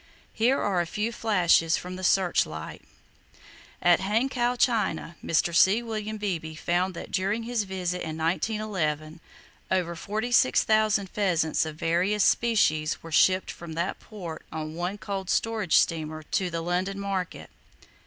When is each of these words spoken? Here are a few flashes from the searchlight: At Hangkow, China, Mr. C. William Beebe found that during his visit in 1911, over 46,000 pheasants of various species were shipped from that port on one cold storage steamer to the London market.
Here 0.33 0.59
are 0.59 0.81
a 0.81 0.87
few 0.87 1.11
flashes 1.11 1.77
from 1.77 1.95
the 1.95 2.03
searchlight: 2.03 2.81
At 3.83 3.99
Hangkow, 3.99 4.55
China, 4.55 5.15
Mr. 5.23 5.53
C. 5.55 5.83
William 5.83 6.17
Beebe 6.17 6.55
found 6.55 6.95
that 6.95 7.11
during 7.11 7.43
his 7.43 7.65
visit 7.65 8.01
in 8.01 8.17
1911, 8.17 9.19
over 9.69 9.95
46,000 9.95 11.07
pheasants 11.07 11.67
of 11.67 11.75
various 11.75 12.23
species 12.23 13.03
were 13.03 13.11
shipped 13.11 13.51
from 13.51 13.73
that 13.73 13.99
port 13.99 14.43
on 14.51 14.73
one 14.73 14.97
cold 14.97 15.29
storage 15.29 15.75
steamer 15.77 16.23
to 16.23 16.49
the 16.49 16.61
London 16.61 16.99
market. 16.99 17.51